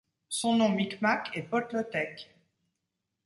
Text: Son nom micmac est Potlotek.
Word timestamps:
Son 0.29 0.55
nom 0.55 0.69
micmac 0.71 1.29
est 1.37 1.43
Potlotek. 1.43 2.31